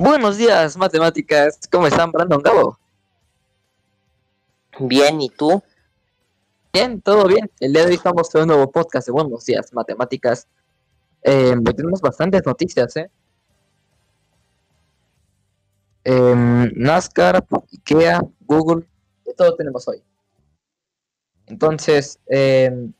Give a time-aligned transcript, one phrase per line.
[0.00, 1.58] Buenos días, matemáticas.
[1.72, 2.78] ¿Cómo están, Brandon Gabo?
[4.78, 5.60] Bien, ¿y tú?
[6.72, 7.50] Bien, todo bien.
[7.58, 10.46] El día de hoy estamos en un nuevo podcast de Buenos días, matemáticas.
[11.22, 13.10] Eh, tenemos bastantes noticias, ¿eh?
[16.04, 18.86] Em, NASCAR, IKEA, Google,
[19.26, 20.00] de todo tenemos hoy.
[21.46, 22.92] Entonces, em,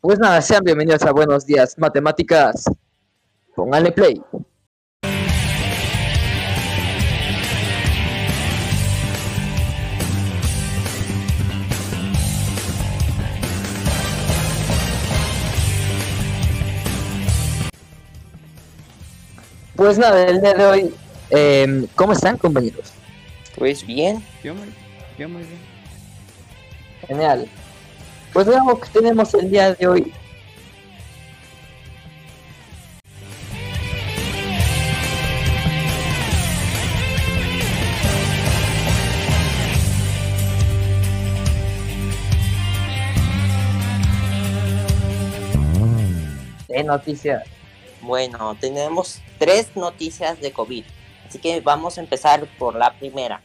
[0.00, 2.64] pues nada, sean bienvenidos a Buenos días, matemáticas.
[3.54, 4.20] Pónganle play.
[19.80, 20.94] Pues nada, el día de hoy,
[21.30, 22.92] em, ¿cómo están compañeros?
[23.56, 24.22] Pues bien.
[24.44, 24.66] Yo muy,
[25.18, 25.58] yo muy bien.
[27.08, 27.48] Genial.
[28.34, 30.12] Pues veamos que tenemos el día de hoy.
[46.68, 47.59] ¿Qué noticias?
[48.02, 50.84] Bueno, tenemos tres noticias de COVID.
[51.26, 53.42] Así que vamos a empezar por la primera.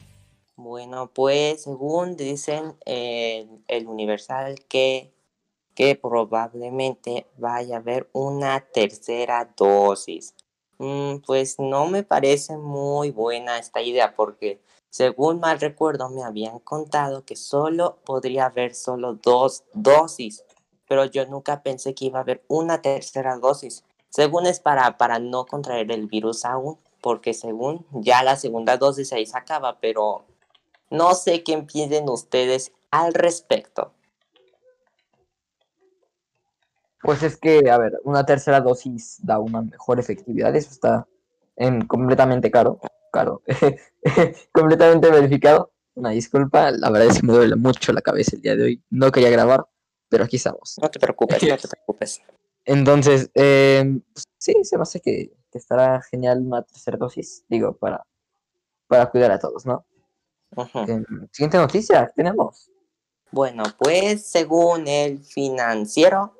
[0.56, 5.14] Bueno, pues según dicen eh, el Universal que,
[5.76, 10.34] que probablemente vaya a haber una tercera dosis.
[10.78, 16.60] Mm, pues no me parece muy buena esta idea porque según mal recuerdo me habían
[16.60, 20.46] contado que solo podría haber solo dos dosis,
[20.88, 23.84] pero yo nunca pensé que iba a haber una tercera dosis.
[24.16, 29.12] Según es para, para no contraer el virus aún, porque según ya la segunda dosis
[29.12, 30.24] ahí se acaba, pero
[30.90, 33.92] no sé qué piensen ustedes al respecto.
[37.02, 41.06] Pues es que, a ver, una tercera dosis da una mejor efectividad, eso está
[41.58, 42.80] en completamente caro,
[43.12, 43.42] caro,
[44.54, 45.74] completamente verificado.
[45.94, 48.84] Una disculpa, la verdad es que me duele mucho la cabeza el día de hoy.
[48.90, 49.66] No quería grabar,
[50.08, 50.78] pero aquí estamos.
[50.82, 52.22] No te preocupes, no te preocupes.
[52.66, 57.78] Entonces, eh, pues, sí, se me hace que, que, estará genial una tercera dosis, digo,
[57.78, 58.06] para,
[58.88, 59.86] para cuidar a todos, ¿no?
[60.58, 62.72] Eh, siguiente noticia, ¿qué tenemos?
[63.32, 66.34] Bueno, pues según el financiero,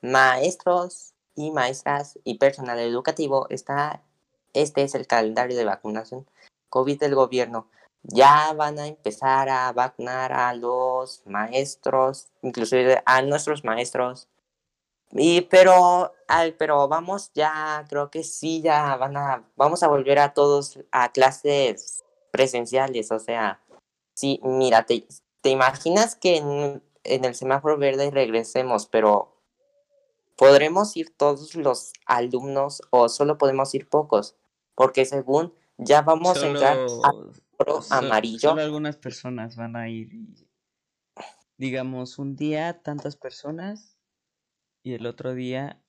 [0.00, 4.02] maestros y maestras y personal educativo, está,
[4.54, 6.26] este es el calendario de vacunación
[6.70, 7.68] COVID del gobierno.
[8.02, 14.28] Ya van a empezar a vacunar a los maestros, inclusive a nuestros maestros,
[15.12, 20.18] y pero, ay, pero vamos ya, creo que sí, ya van a, vamos a volver
[20.18, 23.60] a todos a clases presenciales, o sea,
[24.14, 25.06] sí, mira, te,
[25.40, 29.34] te imaginas que en, en, el semáforo verde regresemos, pero
[30.36, 34.36] ¿podremos ir todos los alumnos o solo podemos ir pocos?
[34.74, 36.78] Porque según ya vamos solo, a entrar
[37.90, 38.50] a amarillo.
[38.50, 40.10] Solo algunas personas van a ir,
[41.56, 43.97] digamos, un día tantas personas
[44.82, 45.82] y el otro día,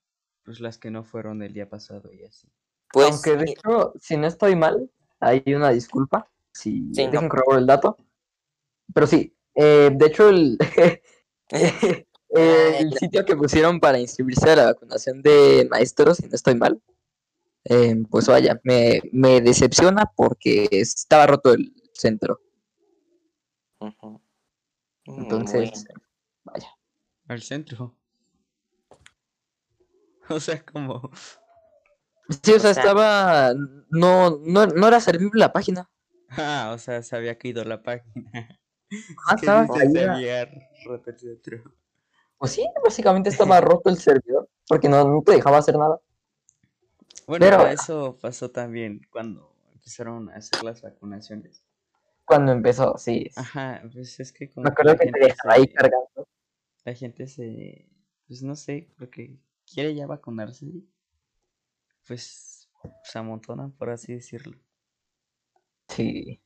[0.44, 2.48] pues las que no fueron el día pasado y así.
[2.92, 4.90] Pues, Aunque de hecho, si no estoy mal,
[5.20, 7.30] hay una disculpa, si Sí, dejen no.
[7.30, 7.98] corroborar el dato.
[8.94, 10.58] Pero sí, eh, de hecho, el,
[12.30, 16.82] el sitio que pusieron para inscribirse a la vacunación de maestros, si no estoy mal,
[17.66, 22.40] eh, pues vaya, me, me decepciona porque estaba roto el centro.
[23.82, 24.22] Uh -huh.
[25.06, 25.86] Entonces,
[26.44, 26.70] vaya.
[27.28, 27.99] Al centro.
[30.36, 31.12] O sea, como.
[32.44, 33.54] Sí, o O sea, estaba.
[33.90, 35.90] No, no, no era servible la página.
[36.30, 38.60] Ah, o sea, se había caído la página.
[39.28, 40.48] Ah, estaba caída.
[42.38, 46.00] Pues sí, básicamente estaba roto el servidor porque no, no te dejaba hacer nada.
[47.28, 51.64] Bueno, Pero- eso pasó también cuando empezaron a hacer las vacunaciones.
[52.26, 53.28] Cuando empezó, sí.
[53.36, 56.28] Ajá, pues es que como Me acuerdo que te dejaba ahí cargando.
[56.86, 57.90] la gente se,
[58.28, 59.40] pues no sé, creo que
[59.74, 60.66] quiere ya vacunarse,
[62.08, 62.70] pues
[63.04, 64.58] se amontonan, por así decirlo.
[65.88, 66.40] Sí.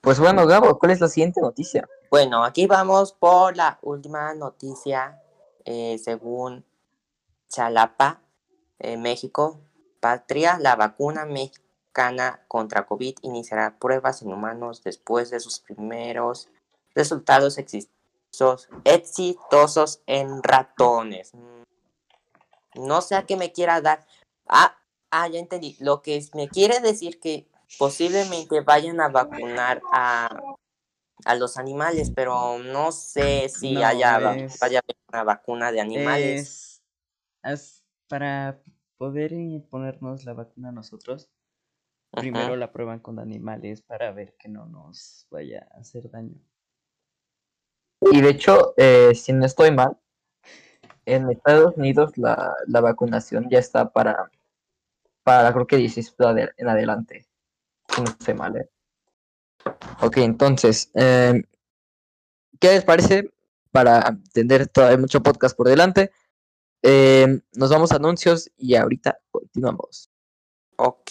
[0.00, 1.88] Pues bueno, Gabo, ¿cuál es la siguiente noticia?
[2.10, 5.20] Bueno, aquí vamos por la última noticia.
[5.66, 6.64] eh, según
[7.48, 8.22] Chalapa,
[8.78, 9.60] eh, México,
[10.00, 16.48] Patria, la vacuna mexicana contra COVID iniciará pruebas en humanos después de sus primeros
[16.94, 17.99] resultados exitosos,
[18.84, 21.32] exitosos en ratones.
[22.74, 24.06] No sé a qué me quiera dar.
[24.46, 24.76] Ah,
[25.10, 25.76] ah, ya entendí.
[25.80, 27.48] Lo que es- me quiere decir que
[27.78, 30.28] posiblemente vayan a vacunar a
[31.26, 34.80] a los animales, pero no sé si No, haya es- vaya
[35.12, 36.40] una vacuna de animales.
[36.40, 36.82] Es,
[37.42, 38.62] es para
[38.96, 39.32] poder
[39.68, 41.28] ponernos la vacuna nosotros,
[42.10, 46.40] primero la prueban con animales para ver que no nos vaya a hacer daño.
[48.00, 49.96] Y de hecho, eh, si no estoy mal,
[51.04, 54.30] en Estados Unidos la, la vacunación ya está para,
[55.22, 57.26] para creo que 16 ade- en adelante.
[57.98, 58.70] No estoy mal, ¿eh?
[60.02, 61.42] Ok, entonces, em,
[62.58, 63.30] ¿qué les parece?
[63.72, 66.10] Para tener todavía mucho podcast por delante,
[66.82, 70.10] em, nos vamos a anuncios y ahorita continuamos.
[70.76, 71.10] Ok.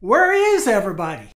[0.00, 1.28] Where is everybody?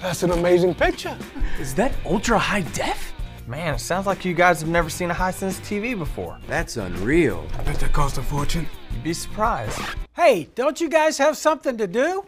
[0.00, 1.18] That's an amazing picture.
[1.58, 3.12] Is that ultra high def?
[3.48, 6.38] Man, it sounds like you guys have never seen a Hisense TV before.
[6.46, 7.44] That's unreal.
[7.58, 8.68] I bet that cost a fortune.
[8.92, 9.76] You'd be surprised.
[10.14, 12.24] Hey, don't you guys have something to do?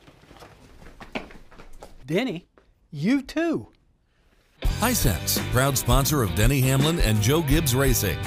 [2.05, 2.49] Denny,
[2.91, 3.69] you too.
[4.81, 8.19] Hisense, proud sponsor of Denny Hamlin and Joe Gibbs Racing.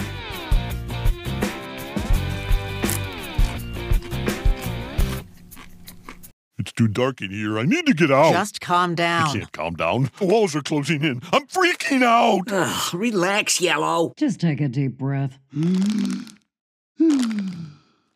[6.80, 7.60] Too dark in here.
[7.60, 8.32] I need to get out.
[8.32, 9.28] Just calm down.
[9.28, 10.10] I can't calm down.
[10.18, 11.22] The walls are closing in.
[11.34, 12.50] I'm freaking out.
[12.50, 14.14] Ugh, relax, Yellow.
[14.16, 15.38] Just take a deep breath.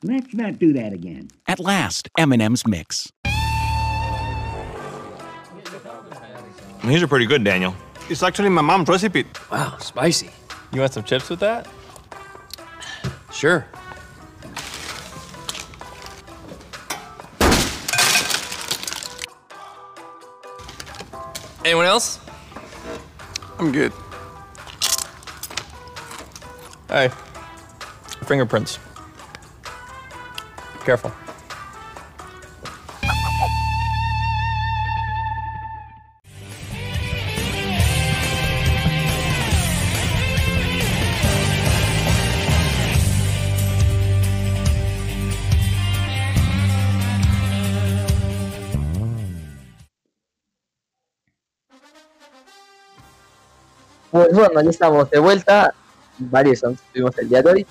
[0.01, 1.30] Let's not do that again.
[1.45, 3.12] At last, M&M's Mix.
[6.86, 7.75] These are pretty good, Daniel.
[8.10, 9.25] It's actually my mom's recipe.
[9.51, 10.30] Wow, spicy.
[10.71, 11.68] You want some chips with that?
[13.33, 13.68] Sure.
[21.65, 22.19] Anyone else?
[23.57, 23.94] I'm good.
[26.89, 27.10] Hey,
[28.25, 28.80] fingerprints.
[30.83, 31.13] Careful.
[54.34, 55.76] Pues bueno, ya estamos de vuelta.
[56.18, 57.68] Varios tuvimos el día de hoy.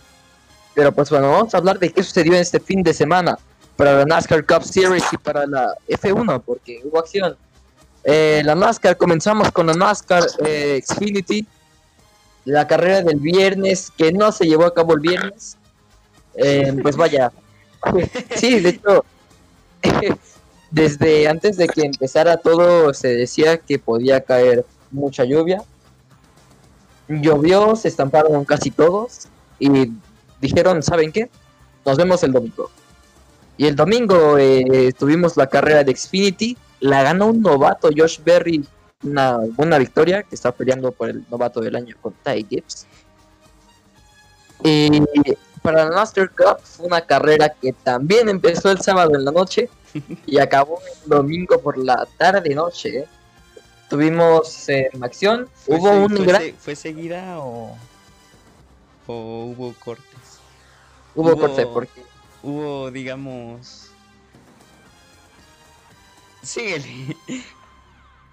[0.74, 3.36] Pero pues bueno, vamos a hablar de qué sucedió en este fin de semana
[3.74, 7.36] para la NASCAR Cup Series y para la F1, porque hubo acción.
[8.04, 11.48] Eh, la NASCAR, comenzamos con la NASCAR eh, Xfinity,
[12.44, 15.56] la carrera del viernes, que no se llevó a cabo el viernes.
[16.36, 17.32] Eh, pues vaya,
[18.36, 19.04] sí, de hecho,
[20.70, 25.60] desde antes de que empezara todo se decía que podía caer mucha lluvia.
[27.08, 29.28] Llovió, se estamparon casi todos
[29.58, 29.92] y
[30.40, 31.30] dijeron, ¿saben qué?
[31.84, 32.70] Nos vemos el domingo.
[33.56, 38.64] Y el domingo eh, tuvimos la carrera de Xfinity, la ganó un novato, Josh Berry,
[39.04, 42.86] una buena victoria, que está peleando por el novato del año con Ty Gibbs.
[44.64, 45.02] Y
[45.60, 49.68] para la NASCAR Cup fue una carrera que también empezó el sábado en la noche
[50.26, 52.98] y acabó el domingo por la tarde noche.
[52.98, 53.08] ¿eh?
[53.92, 56.40] Tuvimos eh, acción, ¿Fue hubo se- un fue gran...
[56.42, 57.76] se- ¿Fue seguida o,
[59.06, 60.06] o hubo cortes?
[61.14, 62.02] Hubo hubo- corte porque
[62.42, 63.90] Hubo, digamos...
[66.42, 67.16] Síguele.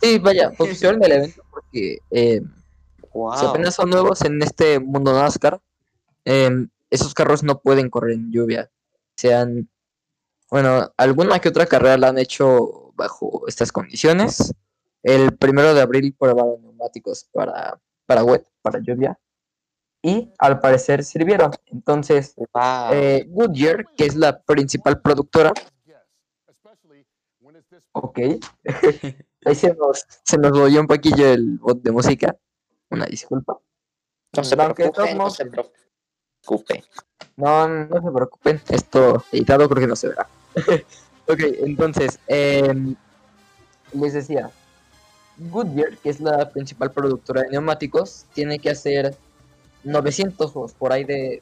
[0.02, 2.42] Sí, vaya, pusieron el evento porque eh,
[3.38, 5.60] si apenas son nuevos en este mundo NASCAR,
[6.24, 8.72] em, esos carros no pueden correr en lluvia.
[9.18, 9.70] Sean,
[10.50, 14.54] bueno, alguna que otra carrera la han hecho bajo estas condiciones.
[15.04, 19.20] El primero de abril probaron neumáticos para, para wet, para lluvia.
[20.02, 21.52] Y al parecer sirvieron.
[21.68, 22.94] Entonces, Wow.
[22.94, 25.52] eh, Goodyear, que es la principal productora,
[27.92, 28.20] ok,
[29.46, 32.36] ahí se nos, se nos volvió un poquillo el bot de música.
[32.90, 33.60] Una disculpa.
[34.36, 36.84] no se pero aunque de preocupe, todos no se preocupe.
[37.36, 40.28] No, no se preocupen, esto editado creo que no se verá.
[41.28, 42.96] ok, entonces, em,
[43.94, 44.50] les decía,
[45.40, 49.16] Goodyear, que es la principal productora de neumáticos, tiene que hacer
[49.84, 51.42] 900 o por ahí de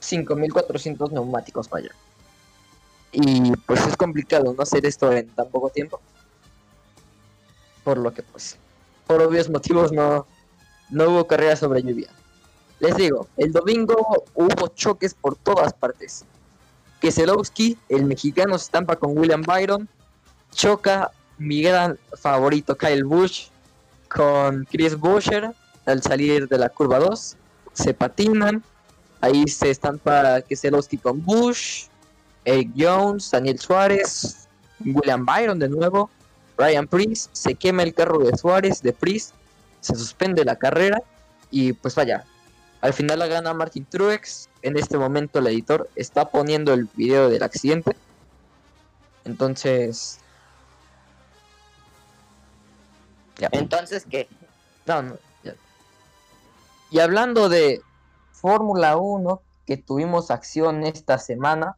[0.00, 1.90] 5400 neumáticos, vaya.
[3.12, 6.00] Y pues es complicado no hacer esto en tan poco tiempo.
[7.84, 8.56] Por lo que pues,
[9.06, 10.26] por obvios motivos no,
[10.90, 12.08] no hubo carrera sobre lluvia.
[12.78, 16.24] Les digo, el domingo hubo choques por todas partes.
[17.00, 19.88] Keselowski, el mexicano, se estampa con William Byron.
[20.52, 23.48] Choca mi gran favorito Kyle Busch
[24.08, 25.52] con Chris Buescher
[25.86, 27.36] al salir de la curva 2.
[27.72, 28.62] Se patinan.
[29.20, 31.86] Ahí se estampa Keselowski con Bush.
[32.44, 34.48] Eric Jones, Daniel Suárez,
[34.84, 36.10] William Byron de nuevo,
[36.58, 39.32] Ryan Priest, se quema el carro de Suárez, de Priest,
[39.80, 41.02] se suspende la carrera
[41.50, 42.24] y pues vaya,
[42.80, 44.48] al final la gana Martin Truex.
[44.62, 47.96] En este momento el editor está poniendo el video del accidente.
[49.24, 50.18] Entonces...
[53.42, 53.48] Ya.
[53.50, 54.28] Entonces, ¿qué?
[54.86, 55.16] No, no.
[56.92, 57.80] Y hablando de
[58.30, 61.76] Fórmula 1, que tuvimos acción esta semana,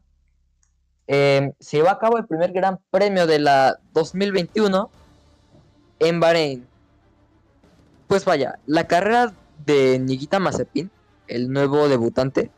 [1.07, 4.91] eh, se llevó a cabo el primer gran premio de la 2021
[5.99, 6.67] en Bahrein.
[8.07, 9.33] Pues vaya, la carrera
[9.65, 10.91] de Nikita Mazepin,
[11.27, 12.51] el nuevo debutante,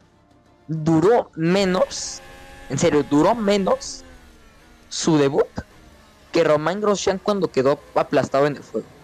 [0.67, 2.21] duró menos,
[2.69, 4.03] en serio, duró menos
[4.89, 5.47] su debut
[6.33, 8.96] que Romain Grosjean cuando quedó aplastado en el fuego.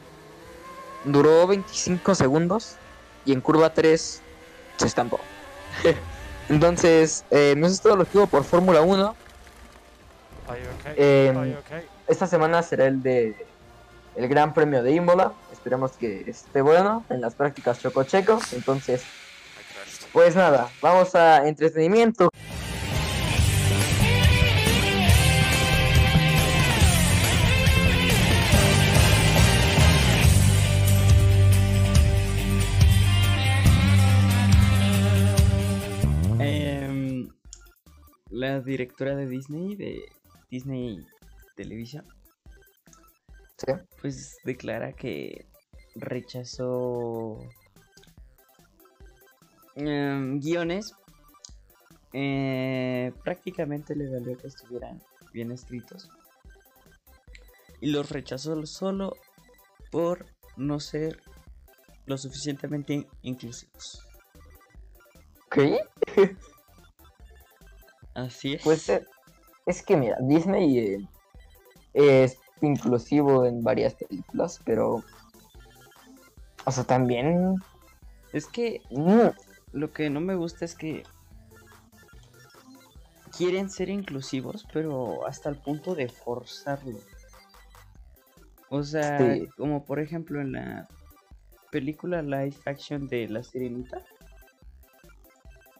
[1.05, 2.75] Duró 25 segundos
[3.25, 4.21] y en curva 3
[4.77, 5.19] se estampó.
[6.49, 9.15] Entonces, eh, no es todo lo que hubo por Fórmula 1.
[10.95, 11.55] Eh,
[12.07, 13.35] esta semana será el de
[14.15, 15.33] el Gran Premio de Imola.
[15.51, 18.39] Esperamos que esté bueno en las prácticas Choco Checo.
[18.51, 19.03] Entonces,
[20.11, 22.29] pues nada, vamos a entretenimiento.
[38.53, 40.01] La directora de Disney, de
[40.49, 41.05] Disney
[41.55, 42.05] Televisión,
[43.57, 43.71] Sí.
[44.01, 45.45] pues declara que
[45.95, 47.39] rechazó
[49.75, 50.93] em, guiones.
[52.15, 55.01] eh, prácticamente le valió que estuvieran
[55.33, 56.07] bien escritos.
[57.81, 59.15] Y los rechazó solo
[59.89, 61.23] por no ser
[62.05, 64.05] lo suficientemente inclusivos.
[65.49, 65.79] ¿Qué?
[68.15, 68.63] Así es.
[68.63, 69.05] Pues eh,
[69.65, 71.07] es que mira, Disney eh,
[71.93, 75.03] es inclusivo en varias películas, pero...
[76.65, 77.55] O sea, también...
[78.31, 79.29] Es que mm,
[79.73, 81.03] lo que no me gusta es que
[83.35, 86.99] quieren ser inclusivos, pero hasta el punto de forzarlo.
[88.69, 89.47] O sea, Sí.
[89.57, 90.87] como por ejemplo en la
[91.71, 94.01] película live action de La Sirenita.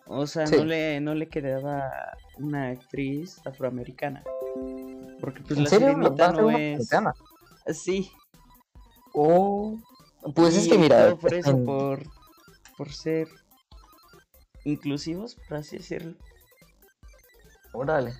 [0.05, 0.57] O sea, Sí.
[0.57, 1.91] no le no le quedaba
[2.37, 4.23] una actriz afroamericana.
[5.19, 5.87] Porque pues ¿En la serio?
[5.89, 7.77] Sirenita ¿Va a ser no es?
[7.77, 8.11] Sí,
[9.15, 9.77] Oh,
[10.33, 12.03] pues es que mira, por eso, en- por,
[12.77, 13.27] por ser
[14.63, 16.15] inclusivos, por así decirlo.
[17.73, 18.13] Órale.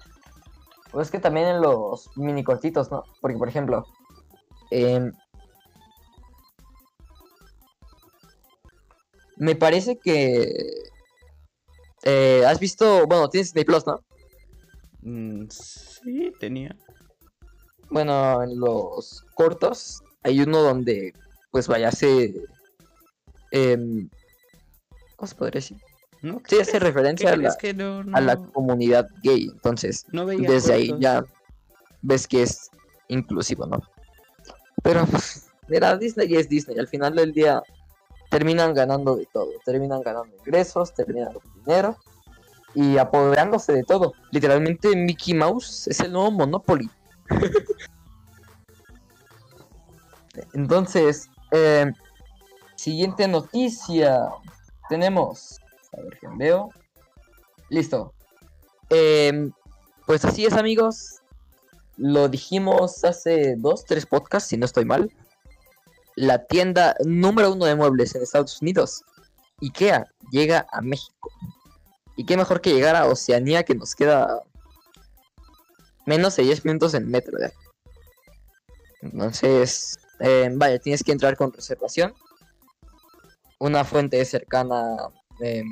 [0.91, 3.05] Pues es que también en los mini cortitos, ¿no?
[3.21, 3.87] Porque, por ejemplo,
[4.69, 5.11] em,
[9.37, 10.51] me parece que
[12.03, 14.01] eh, has visto, bueno, tienes Disney Plus, ¿no?
[15.01, 16.75] Mm, sí, tenía.
[17.89, 21.13] Bueno, en los cortos hay uno donde,
[21.51, 22.33] pues vaya, se...
[23.51, 24.09] em,
[25.15, 25.77] ¿Cómo se podría decir?
[26.21, 26.41] ¿No?
[26.47, 30.73] Sí, hace referencia a la, que no, a la no- comunidad gay, entonces no desde
[30.73, 31.23] ahí ya
[32.01, 32.69] ves que es
[33.09, 33.81] inclusivo, ¿no?
[34.81, 37.61] Pero, pues, mira, Disney es Disney, al final del día
[38.33, 41.97] terminan ganando de todo, terminan ganando ingresos, terminan ganando dinero
[42.73, 44.13] y apoderándose de todo.
[44.31, 46.89] Literalmente Mickey Mouse es el nuevo Monopoly.
[50.53, 51.91] Entonces, eh,
[52.75, 54.29] siguiente noticia.
[54.89, 55.59] Tenemos.
[55.95, 56.69] A ver quién veo.
[57.69, 58.15] Listo.
[58.89, 59.51] Em,
[60.07, 61.21] pues así es, amigos.
[61.97, 65.13] Lo dijimos hace dos, tres podcasts, si no estoy mal.
[66.15, 69.03] La tienda número uno de muebles en Estados Unidos,
[69.61, 71.29] IKEA, llega a México.
[72.15, 74.41] Y qué mejor que llegar a Oceanía, que nos queda
[76.05, 77.57] menos de 10 minutos en metro de aquí.
[79.01, 82.13] Entonces, eh, vaya, tienes que entrar con reservación.
[83.59, 84.97] Una fuente cercana
[85.41, 85.63] eh,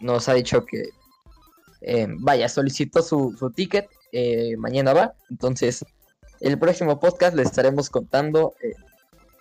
[0.00, 0.88] nos ha dicho que,
[1.82, 5.14] eh, vaya, solicitó su, su ticket, eh, mañana va.
[5.28, 5.84] Entonces,
[6.40, 8.72] el próximo podcast le estaremos contando eh,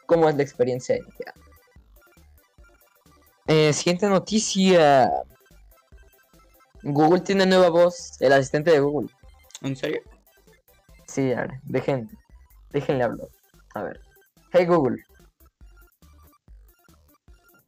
[0.09, 1.33] cómo es la experiencia en IKEA.
[3.45, 5.09] Eh, siguiente noticia.
[6.81, 9.09] Google tiene nueva voz, el asistente de Google.
[9.61, 10.01] ¿En serio?
[11.07, 12.09] Sí, a ver, dejen,
[12.71, 13.27] déjenle hablar.
[13.75, 13.99] A ver.
[14.51, 14.97] Hey Google.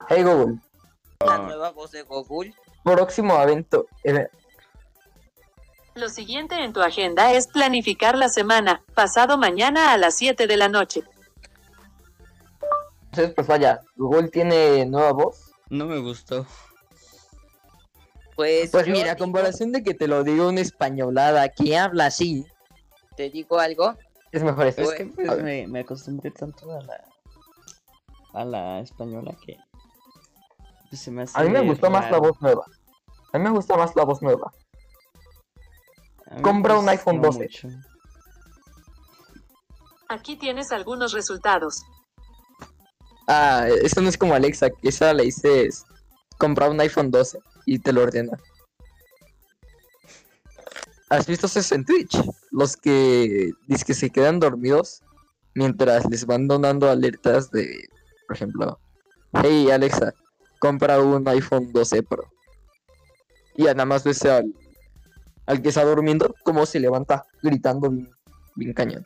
[0.10, 0.60] Hey Google.
[1.25, 2.55] La nueva voz de Google.
[2.83, 3.86] Próximo evento.
[4.03, 4.29] eve-
[5.93, 10.57] Lo siguiente en tu agenda es planificar la semana, pasado mañana a las 7 de
[10.57, 11.03] la noche.
[13.12, 15.51] Entonces, pues vaya, Google tiene nueva voz.
[15.70, 16.46] No me gustó.
[18.38, 22.06] Pues, Pues mira, a digo- comparación de que te lo diga una españolada que habla
[22.06, 22.46] así,
[23.18, 23.96] te digo algo.
[24.32, 24.84] es mejor esto.
[24.84, 27.03] Es que pues, me, me acostumbré tanto a la
[28.34, 29.58] a la española que
[30.89, 32.63] pues, se me hace A mí me gustó más la voz nueva.
[33.34, 34.53] A mí me gusta más la voz nueva.
[36.41, 37.39] Compra un pues, iPhone no 12.
[37.39, 37.68] mucho.
[40.08, 41.84] Aquí tienes algunos resultados.
[43.27, 45.85] Ah, esto no es como Alexa, que esa le dices
[46.37, 48.37] comprar un iPhone 12 y te lo ordena.
[51.09, 52.17] ¿Has visto eso en Twitch?
[52.51, 55.01] Los que dicen que se quedan dormidos
[55.53, 57.87] mientras les van donando alertas de,
[58.27, 58.79] por ejemplo,
[59.33, 60.13] hey Alexa,
[60.59, 62.23] compra un iPhone 12 Pro.
[63.55, 64.53] Y ya nada más ves al,
[65.45, 68.09] al que está durmiendo cómo se levanta gritando bien,
[68.55, 69.05] bien cañón.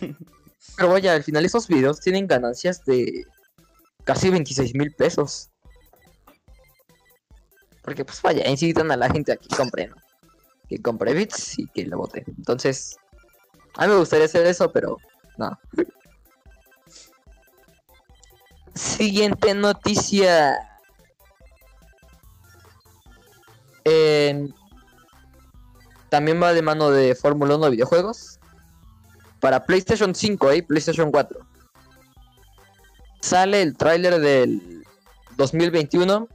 [0.76, 3.24] Pero vaya, al final esos videos tienen ganancias de
[4.06, 5.50] casi 26 mil pesos.
[7.82, 9.96] Porque pues vaya, incitan a la gente a que compre, ¿no?
[10.68, 12.24] Que compre bits y que lo vote.
[12.38, 12.96] Entonces,
[13.76, 14.96] a mí me gustaría hacer eso, pero
[15.36, 15.58] no.
[18.74, 20.56] Siguiente noticia.
[23.84, 24.54] En-
[26.08, 28.38] También va de mano de Fórmula 1 videojuegos.
[29.40, 31.55] Para PlayStation 5 y PlayStation 4
[33.26, 34.84] sale el tráiler del
[35.36, 36.28] 2021.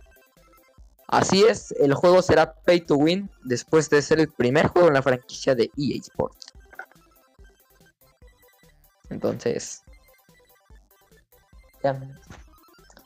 [1.08, 4.94] Así es, el juego será pay to win después de ser el primer juego en
[4.94, 6.54] la franquicia de EA Sports.
[9.10, 9.84] Entonces,
[11.84, 12.00] ya.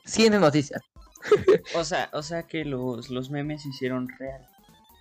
[0.04, 0.80] Siguiente noticia.
[1.74, 4.48] O sea, o sea que los, los memes se hicieron real,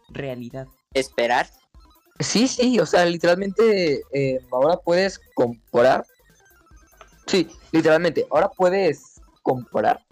[0.09, 0.67] realidad.
[0.95, 1.47] Esperar.
[2.21, 6.07] Sí, sí, o sea, literalmente eh, ahora puedes comprar.
[7.27, 10.05] Sí, literalmente, ahora puedes comprar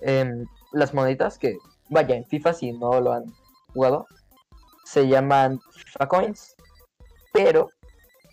[0.00, 3.24] em, las moneditas que, vaya, en FIFA si no lo han
[3.72, 4.06] jugado,
[4.84, 6.56] se llaman FIFA Coins,
[7.32, 7.70] pero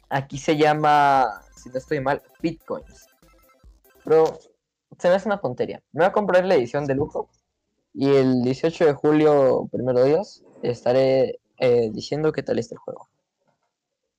[0.10, 3.08] aquí se llama, si no estoy mal, Bitcoins.
[4.04, 4.38] Pero
[4.98, 5.82] se me hace una tontería.
[5.94, 7.30] Me voy a comprar la edición de lujo
[7.94, 13.10] y el 18 de julio, primero Dios, estaré eh, diciendo qué tal está el juego.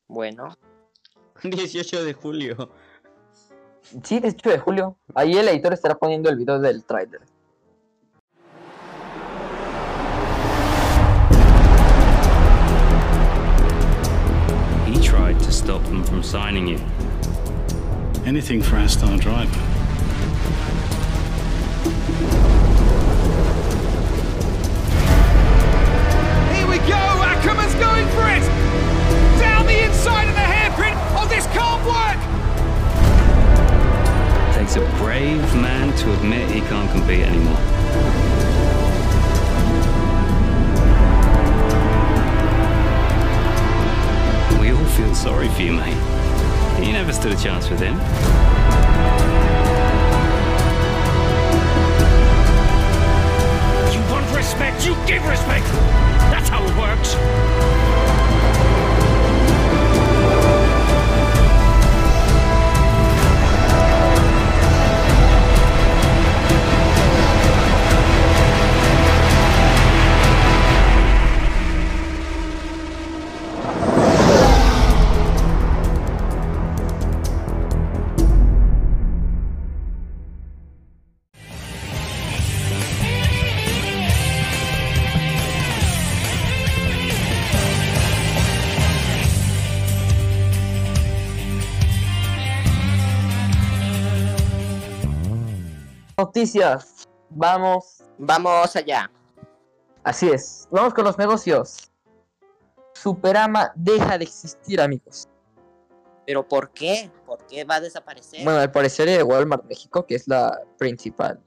[0.09, 0.57] Bueno,
[1.43, 2.71] 18 de julio.
[3.83, 4.97] Sí, 18 de julio.
[5.15, 7.21] Ahí el editor estará poniendo el video del trailer.
[14.87, 16.79] He tried to stop them from signing you.
[18.25, 19.72] Anything for our star driver.
[35.13, 37.61] Brave man to admit he can't compete anymore.
[44.59, 45.99] We all feel sorry for you, mate.
[46.83, 47.93] You never stood a chance with him.
[53.93, 55.67] You want respect, you give respect!
[56.33, 58.12] That's how it works!
[96.43, 97.09] Noticias.
[97.31, 98.03] Vamos.
[98.19, 99.09] Vamos allá.
[100.03, 100.67] Así es.
[100.73, 101.89] Vamos con los negocios.
[102.95, 105.29] Superama deja de existir, amigos.
[106.27, 107.13] ¿Pero por qué?
[107.27, 108.43] ¿Por qué va a desaparecer?
[108.43, 111.41] Bueno, al parecer de Walmart México, que es la principal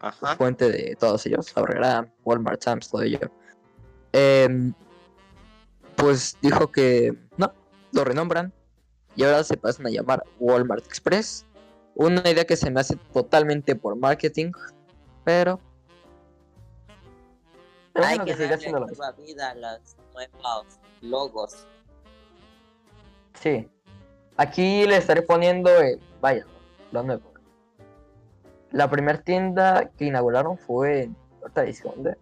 [0.00, 0.34] Ajá.
[0.34, 3.20] fuente de todos ellos, Aurrera, Walmart, Sam's, todo ello.
[4.12, 4.74] em,
[5.94, 7.52] pues dijo que no,
[7.92, 8.52] lo renombran
[9.14, 11.46] y ahora se pasan a llamar Walmart Express.
[11.94, 14.52] Una idea que se me hace totalmente por marketing,
[15.24, 15.60] pero.
[17.94, 20.66] Hay bueno, que siga darle nueva vida a los nuevos
[21.02, 21.66] logos.
[23.34, 23.68] Sí.
[24.38, 26.46] Aquí le estaré poniendo, eh, vaya,
[26.90, 27.32] lo nuevo.
[28.70, 31.16] La primera tienda que inauguraron fue en.
[31.84, 32.16] Dónde.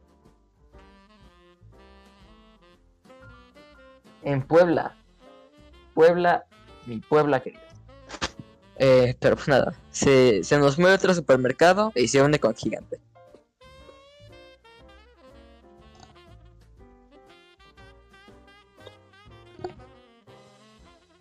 [4.23, 4.97] En Puebla.
[5.95, 6.47] Puebla,
[6.87, 7.70] mi Puebla querida.
[8.83, 12.99] Eh, pero pues nada, se, se nos mueve otro supermercado y se une con Gigante.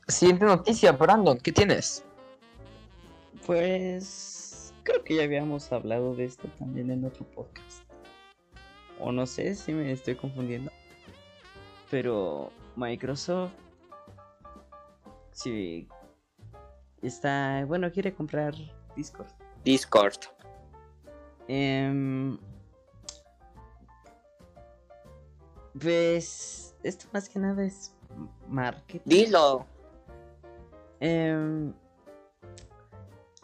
[0.07, 2.03] Siguiente noticia, Brandon, ¿qué tienes?
[3.45, 7.83] Pues creo que ya habíamos hablado de esto también en otro podcast.
[8.99, 10.71] O no sé si me estoy confundiendo.
[11.91, 13.51] Pero Microsoft,
[15.31, 15.87] si
[17.01, 18.53] está, bueno, quiere comprar
[18.95, 19.29] Discord.
[19.63, 20.19] Discord.
[21.47, 22.37] Em,
[25.79, 27.93] pues esto más que nada es
[28.47, 29.09] marketing.
[29.09, 29.65] Dilo.
[30.99, 31.73] Em,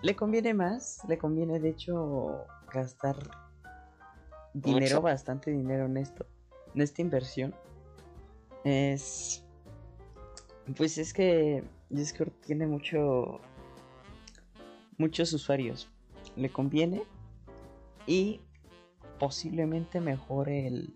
[0.01, 3.17] le conviene más, le conviene de hecho gastar
[4.53, 5.01] dinero, Mucho.
[5.01, 6.25] bastante dinero en esto,
[6.73, 7.55] en esta inversión.
[8.63, 9.44] Es,
[10.73, 13.39] pues es que Discord tiene mucho,
[14.97, 15.87] muchos usuarios,
[16.35, 17.03] le conviene
[18.07, 18.41] y
[19.19, 20.93] posiblemente mejore el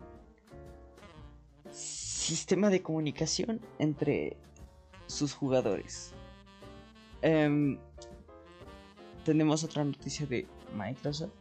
[1.72, 4.38] sistema de comunicación entre
[5.08, 6.14] sus jugadores.
[7.22, 7.78] Em,
[9.24, 11.32] tenemos otra noticia de Microsoft.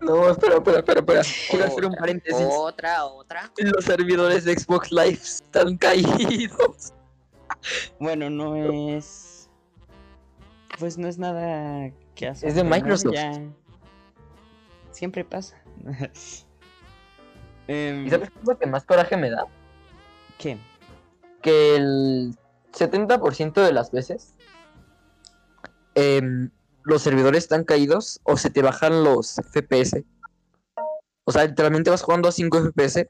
[0.00, 1.22] No, espera, espera, espera, espera.
[1.48, 2.46] Quiero hacer un paréntesis.
[2.50, 3.52] Otra, otra.
[3.58, 6.92] Los servidores de Xbox Live están caídos.
[7.98, 9.48] Bueno, no es.
[10.78, 12.48] Pues no es nada que hacer.
[12.48, 13.14] Es de Microsoft.
[14.90, 15.56] Siempre pasa.
[17.68, 19.46] Em, ¿Y sabes qué es lo que más coraje me da?
[20.36, 20.58] ¿Qué?
[21.42, 22.36] Que el
[22.72, 24.34] 70% de las veces
[25.94, 26.50] em,
[26.82, 30.04] los servidores están caídos o se te bajan los FPS.
[31.24, 33.06] O sea, literalmente vas jugando a 5 FPS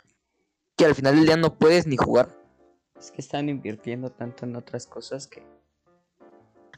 [0.76, 2.28] que al final del día no puedes ni jugar.
[3.02, 5.44] Es que están invirtiendo tanto en otras cosas que.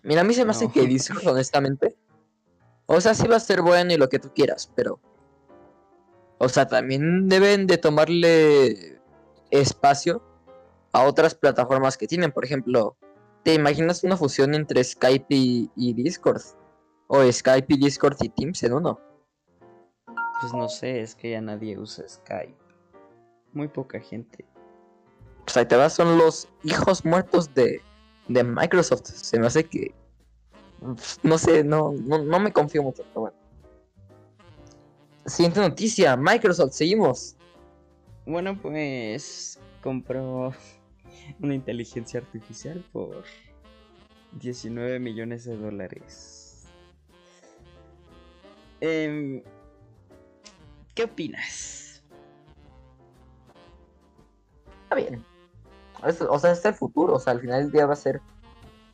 [0.03, 1.99] Mira, a mí se me hace que Discord, honestamente.
[2.87, 4.99] O sea, sí va a ser bueno y lo que tú quieras, pero.
[6.39, 8.99] O sea, también deben de tomarle
[9.51, 10.23] espacio
[10.93, 12.33] a otras plataformas que tienen.
[12.33, 12.97] Por ejemplo,
[13.43, 16.41] ¿te imaginas una fusión entre Skype y, y Discord?
[17.07, 18.99] O Skype y Discord y Teams en uno.
[20.41, 22.57] Pues no sé, es que ya nadie usa Skype.
[23.53, 24.47] Muy poca gente.
[25.45, 27.81] Pues ahí te vas, son los hijos muertos de,
[28.29, 29.05] de Microsoft.
[29.07, 29.95] Se me hace que.
[31.23, 33.37] No sé, no, no, no me confío mucho, pero bueno.
[35.27, 37.37] Siguiente noticia, Microsoft, seguimos.
[38.27, 40.55] Bueno, pues compró
[41.41, 43.25] una inteligencia artificial por
[44.41, 46.67] 19 millones de dólares.
[48.81, 49.43] Em,
[50.95, 52.03] ¿Qué opinas?
[54.85, 55.25] Está bien.
[56.07, 57.15] Es- o sea, es el futuro.
[57.15, 58.21] O sea, al final del día va a ser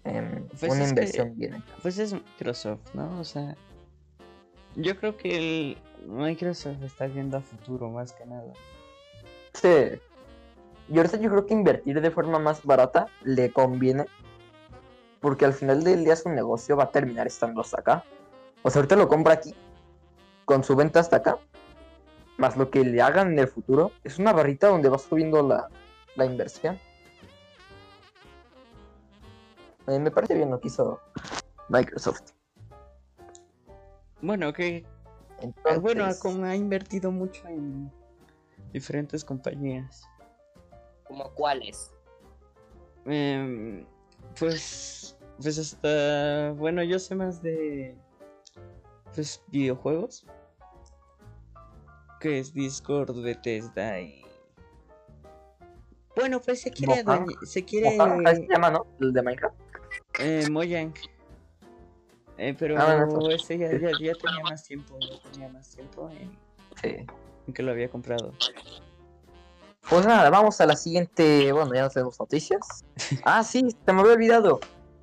[0.05, 1.65] em, Pues una es que- inversión bien.
[1.83, 3.21] Pues es Microsoft, ¿no?
[3.21, 3.55] O sea,
[4.77, 8.53] yo creo que el Microsoft está viendo a futuro más que nada.
[9.53, 9.69] Sí.
[10.89, 14.07] Y ahorita yo creo que invertir de forma más barata le conviene.
[15.21, 18.05] Porque al final del día su negocio va a terminar estando hasta acá.
[18.63, 19.55] O sea, ahorita lo compra aquí.
[20.47, 21.39] Con su venta hasta acá.
[22.39, 23.93] Más lo que le hagan en el futuro.
[24.03, 25.69] Es una barrita donde va subiendo la,
[26.17, 26.79] la inversión.
[29.87, 31.01] Eh, me parece bien lo que hizo
[31.69, 32.33] Microsoft.
[34.23, 34.85] Bueno, que
[35.41, 37.91] Entonces, bueno, como ha invertido mucho en
[38.73, 40.07] diferentes compañías.
[41.05, 41.93] ¿Como cuáles?
[43.07, 43.87] Em,
[44.39, 47.97] pues, pues hasta, bueno, yo sé más de,
[49.15, 50.27] pues, videojuegos.
[52.21, 54.23] Que es Discord, Bethesda y...
[56.15, 57.03] Bueno, pues se quiere
[57.45, 57.93] se quiere...
[57.93, 58.87] Se llama, ¿no?
[59.01, 59.70] El de Minecraft.
[60.21, 60.93] Eh, Mojang.
[62.39, 66.09] Eh, pero Ah, bueno, ese ya, ya, ya tenía más tiempo, ya tenía más tiempo
[66.11, 66.31] en,
[66.81, 67.07] Sí.
[67.47, 68.33] en que lo había comprado.
[69.89, 71.53] Pues nada, vamos a la siguiente.
[71.53, 72.61] Bueno, ya no tenemos noticias.
[73.25, 74.61] Ah, sí, se me había olvidado.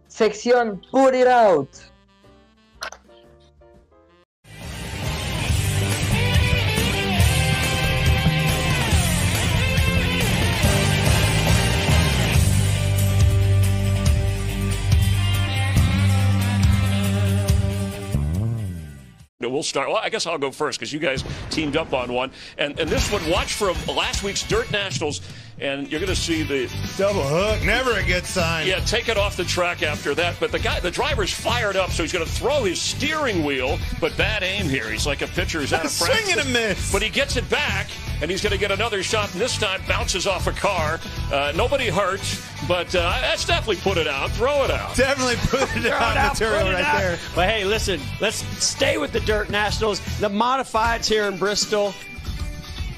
[0.08, 1.70] Sección Put It Out.
[19.58, 19.88] We'll start.
[19.88, 22.30] Well, I guess I'll go first because you guys teamed up on one.
[22.60, 25.20] And and this one, watch from last week's Dirt Nationals,
[25.60, 28.68] and you're going to see the Double hook, never a good sign.
[28.68, 30.36] yeah take it off the track after that.
[30.40, 33.78] But the guy, the driver's fired up, so he's going to throw his steering wheel.
[34.00, 34.90] But bad aim here.
[34.90, 36.38] He's like a pitcher who's out of Swing practice.
[36.38, 36.92] and a miss.
[36.92, 37.88] But he gets it back,
[38.22, 39.32] and he's going to get another shot.
[39.34, 41.00] And this time bounces off a car.
[41.32, 44.32] Uh, nobody hurts, but uh, that's definitely put it out.
[44.32, 44.96] Throw it out.
[44.96, 46.98] Definitely put it Throw out it out, material right out.
[47.00, 47.18] there.
[47.36, 50.00] But hey, listen, let's stay with the Dirt Nationals.
[50.20, 51.94] The modifieds here in Bristol.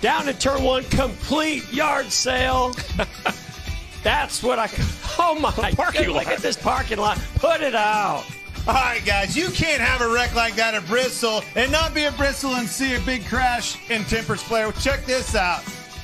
[0.01, 2.73] Down to turn one, complete yard sale.
[4.03, 4.69] That's what I.
[5.17, 5.51] Oh my!
[5.51, 6.25] Parking God, lot.
[6.25, 7.19] Look at this parking lot.
[7.35, 8.23] Put it out.
[8.67, 12.05] All right, guys, you can't have a wreck like that at Bristol and not be
[12.05, 14.71] at Bristol and see a big crash in Tempest Flare.
[14.73, 15.63] Check this out.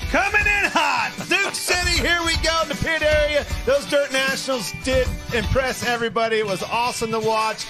[0.09, 1.91] Coming in hot, Duke City.
[1.91, 3.45] Here we go in the pit area.
[3.65, 6.37] Those Dirt Nationals did impress everybody.
[6.37, 7.65] It was awesome to watch.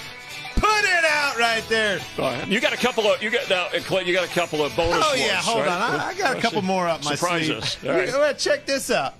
[0.55, 1.99] Put it out right there.
[2.17, 2.47] All right.
[2.47, 4.03] You got a couple of you got now, Clay.
[4.05, 5.03] You got a couple of bonus.
[5.05, 5.67] Oh yeah, ones, hold right?
[5.71, 5.99] on.
[5.99, 7.57] I, I got a couple more up my Surprise sleeve.
[7.57, 7.77] us.
[7.83, 8.07] All right.
[8.09, 9.15] Go check this out.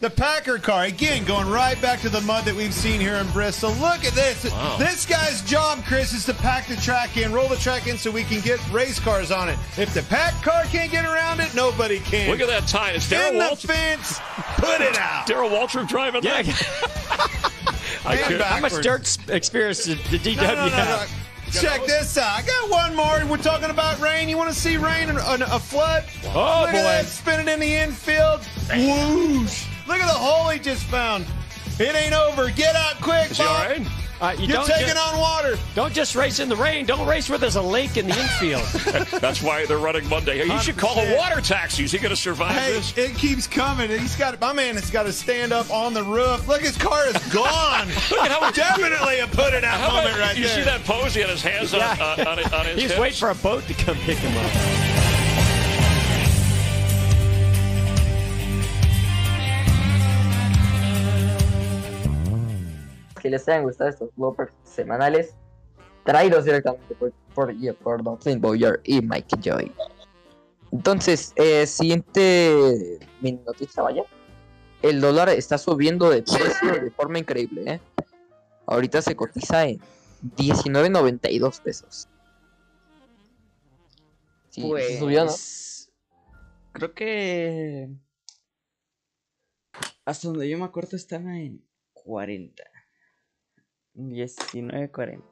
[0.00, 3.28] The Packard car again, going right back to the mud that we've seen here in
[3.28, 3.70] Bristol.
[3.74, 4.50] Look at this.
[4.50, 4.76] Wow.
[4.76, 8.10] This guy's job, Chris, is to pack the track in, roll the track in, so
[8.10, 9.56] we can get race cars on it.
[9.78, 12.28] If the pack car can't get around it, nobody can.
[12.30, 12.90] Look at that tie.
[12.90, 14.18] It's Darrell in the fence.
[14.56, 15.26] Put it out.
[15.28, 16.42] Darrell Waltrip driving Yeah.
[16.42, 17.52] that.
[18.04, 20.68] I could- How much dirt experience did the DW No, no, no, no.
[20.68, 21.10] have?
[21.52, 22.38] Check this out.
[22.38, 23.22] I got one more.
[23.26, 24.28] We're talking about rain.
[24.30, 26.04] You want to see rain and a, a flood?
[26.34, 26.78] Oh, Look boy.
[26.78, 28.40] at that spinning in the infield.
[28.70, 29.66] Whoosh!
[29.86, 31.26] Look at the hole he just found.
[31.78, 32.50] It ain't over.
[32.50, 33.86] Get out quick, Is he all Bob.
[34.22, 34.38] Right?
[34.38, 35.58] Uh, you You're don't taking ju- on water.
[35.74, 36.86] Don't just race in the rain.
[36.86, 38.62] Don't race where there's a lake in the infield.
[39.20, 40.38] That's why they're running Monday.
[40.38, 41.84] Hey, you should call a water taxi.
[41.84, 42.96] Is he going to survive Hey, this?
[42.96, 43.90] it keeps coming.
[43.90, 46.46] He's got my man has got to stand up on the roof.
[46.48, 47.88] Look, his car is gone.
[48.10, 50.56] Look at how Definitely a put it out How moment about, right you there.
[50.56, 51.14] see that pose?
[51.14, 51.96] He had his hands on, Yeah.
[52.00, 53.00] uh, on, on his He's hips.
[53.00, 54.50] waiting for a boat to come pick him up.
[63.22, 65.36] Que les hayan gustado estos bloopers semanales,
[66.04, 69.72] traídos directamente por, por, por Don Boyer y Mike Joy.
[70.72, 74.02] Entonces, eh, siguiente mini noticia, vaya.
[74.82, 77.80] El dólar está subiendo de precio de forma increíble, ¿eh?
[78.66, 79.78] Ahorita se cotiza en
[80.36, 82.08] 19.92 pesos.
[84.48, 85.26] Sí, sí subió, ¿no?
[85.26, 85.92] Pues,
[86.72, 87.88] Creo que.
[90.04, 92.71] Hasta donde yo me acuerdo estaba en 40.
[93.96, 95.22] 19.40.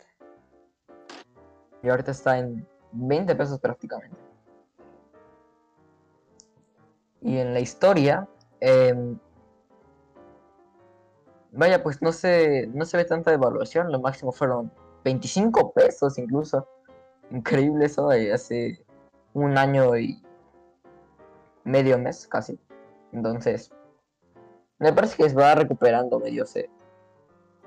[1.82, 4.16] Y ahorita está en 20 pesos prácticamente.
[7.22, 8.28] Y en la historia,
[8.60, 9.18] em,
[11.52, 13.92] vaya, pues no se, no se ve tanta devaluación.
[13.92, 14.72] Lo máximo fueron
[15.04, 16.66] 25 pesos incluso.
[17.30, 18.84] Increíble eso de hace
[19.34, 20.22] un año y
[21.64, 22.58] medio mes casi.
[23.12, 23.70] Entonces,
[24.78, 26.70] me parece que se va recuperando medio se.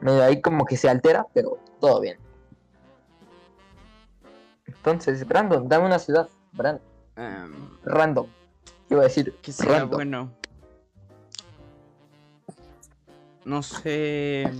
[0.03, 2.17] Medio ahí como que se altera, pero todo bien.
[4.65, 6.27] Entonces, Brandon, dame una ciudad.
[6.51, 6.85] Brandon.
[7.15, 8.27] Am, Random.
[8.89, 9.89] Iba a decir que sea random.
[9.91, 10.33] bueno.
[13.45, 14.51] No sé.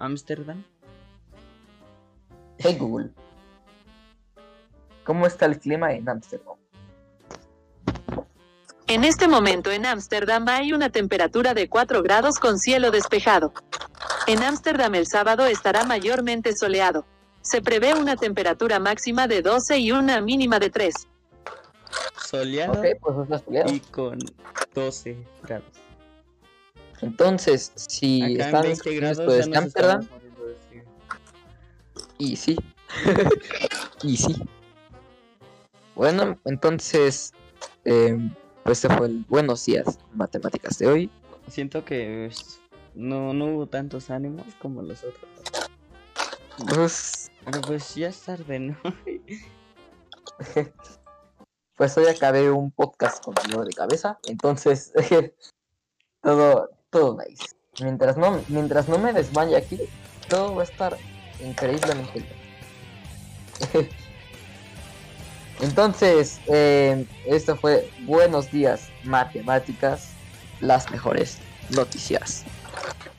[0.00, 0.64] Ámsterdam.
[2.58, 3.10] Hey Google.
[5.04, 6.56] ¿Cómo está el clima en Ámsterdam?
[8.88, 13.52] En este momento en Ámsterdam hay una temperatura de 4 grados con cielo despejado.
[14.26, 17.04] En Ámsterdam el sábado estará mayormente soleado.
[17.42, 20.94] Se prevé una temperatura máxima de 12 y una mínima de 3.
[22.24, 23.72] Soleado Ok, pues está soleado.
[23.72, 24.18] y con
[24.74, 25.64] 12 grados.
[27.02, 30.06] Entonces, si Acá en están 20 escuchando grados desde Ámsterdam, de
[30.68, 30.82] frío.
[32.18, 32.56] y sí.
[34.02, 34.34] y sí.
[35.94, 37.32] Bueno, entonces,
[37.84, 38.18] eh,
[38.64, 41.10] pues este fue el Buenos Días Matemáticas de hoy.
[41.48, 42.30] Siento que
[42.96, 45.30] no, no hubo tantos ánimos como los otros.
[46.74, 48.76] Pues, Pero pues ya es tarde, ¿no?
[51.76, 54.92] pues hoy acabé un podcast con dolor de cabeza, entonces
[56.22, 57.44] todo, todo nice.
[57.80, 59.78] Mientras no, mientras no me desmaye aquí,
[60.28, 60.96] todo va a estar
[61.44, 62.24] increíblemente
[63.70, 63.88] bien.
[65.60, 70.10] Entonces, eh, esto fue Buenos Días Matemáticas,
[70.60, 71.38] las mejores
[71.70, 72.44] noticias.
[72.76, 73.15] you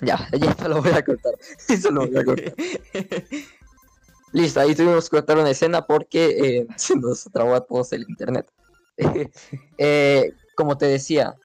[0.00, 1.34] Ya, ya esto lo voy a cortar.
[1.68, 2.54] Eso lo voy a cortar.
[4.32, 8.06] Listo, ahí tuvimos que cortar una escena porque eh, se nos trabó a todos el
[8.08, 8.50] internet.
[9.78, 11.36] Eh, como te decía,